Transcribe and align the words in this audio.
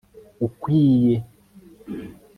ukwiye 0.47 1.15